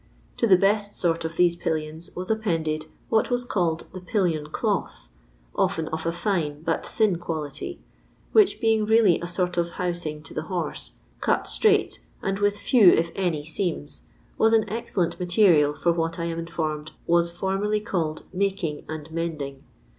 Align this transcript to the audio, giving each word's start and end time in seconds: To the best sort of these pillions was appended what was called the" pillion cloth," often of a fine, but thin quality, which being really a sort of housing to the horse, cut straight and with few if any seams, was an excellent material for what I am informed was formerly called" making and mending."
To 0.37 0.47
the 0.47 0.57
best 0.57 0.95
sort 0.95 1.25
of 1.25 1.35
these 1.37 1.55
pillions 1.55 2.09
was 2.15 2.31
appended 2.31 2.87
what 3.09 3.29
was 3.29 3.45
called 3.45 3.85
the" 3.93 4.01
pillion 4.11 4.49
cloth," 4.49 5.09
often 5.53 5.89
of 5.89 6.07
a 6.07 6.11
fine, 6.11 6.63
but 6.63 6.83
thin 6.83 7.19
quality, 7.19 7.79
which 8.31 8.59
being 8.59 8.87
really 8.87 9.21
a 9.21 9.27
sort 9.27 9.57
of 9.57 9.73
housing 9.77 10.23
to 10.23 10.33
the 10.33 10.41
horse, 10.49 10.93
cut 11.19 11.47
straight 11.47 11.99
and 12.23 12.39
with 12.39 12.57
few 12.57 12.89
if 12.89 13.11
any 13.15 13.45
seams, 13.45 14.01
was 14.39 14.53
an 14.53 14.67
excellent 14.71 15.19
material 15.19 15.75
for 15.75 15.91
what 15.93 16.17
I 16.17 16.25
am 16.25 16.39
informed 16.39 16.93
was 17.05 17.29
formerly 17.29 17.79
called" 17.79 18.23
making 18.33 18.83
and 18.89 19.07
mending." 19.11 19.61